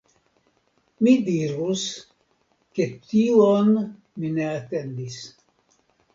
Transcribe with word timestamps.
Mi 1.07 1.11
dirus, 1.27 1.83
ke 2.79 2.89
tion 3.11 3.71
mi 3.85 4.35
ne 4.41 4.51
atendis. 4.57 5.21